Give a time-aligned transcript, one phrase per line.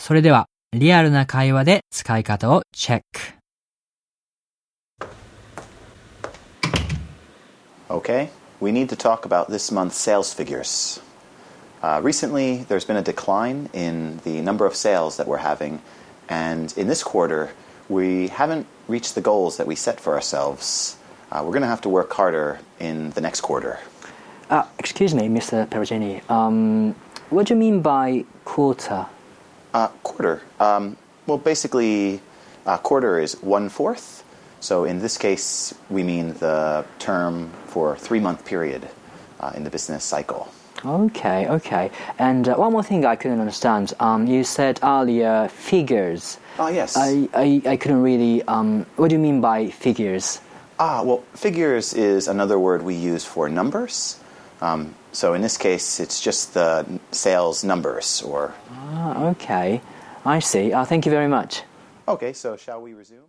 [0.00, 3.20] それでは、リアルな会話で使い方をチェック。
[7.88, 8.28] Okay,
[8.60, 11.00] we need to talk about this month's sales figures.
[11.82, 15.80] Uh, recently, there's been a decline in the number of sales that we're having,
[16.28, 17.50] and in this quarter,
[17.88, 20.96] we haven't reached the goals that we set for ourselves.
[21.30, 23.78] Uh, we're going to have to work harder in the next quarter.
[24.50, 25.66] Uh, excuse me, Mr.
[25.68, 26.28] Perugini.
[26.30, 26.94] Um,
[27.30, 29.06] what do you mean by quarter?
[29.73, 30.41] Uh, quarter.
[30.59, 30.97] Um,
[31.27, 32.19] well, basically,
[32.65, 34.23] uh, quarter is one fourth.
[34.59, 38.87] So in this case, we mean the term for three month period
[39.39, 40.51] uh, in the business cycle.
[40.83, 41.91] Okay, okay.
[42.17, 43.93] And uh, one more thing I couldn't understand.
[43.99, 46.37] Um, you said earlier figures.
[46.57, 46.97] Ah, yes.
[46.97, 48.41] I, I, I couldn't really.
[48.43, 50.41] Um, what do you mean by figures?
[50.79, 54.17] Ah, well, figures is another word we use for numbers.
[54.61, 58.21] Um, so in this case, it's just the sales numbers.
[58.21, 59.81] Or Ah, okay.
[60.25, 60.71] I see.
[60.71, 61.63] Uh, thank you very much.
[62.07, 63.25] okay, so shall we resume?